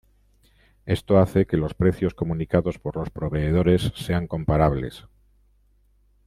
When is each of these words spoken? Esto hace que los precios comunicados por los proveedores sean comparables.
Esto 0.87 1.19
hace 1.19 1.45
que 1.45 1.57
los 1.57 1.75
precios 1.75 2.15
comunicados 2.15 2.79
por 2.79 2.95
los 2.95 3.11
proveedores 3.11 3.91
sean 3.95 4.25
comparables. 4.25 5.05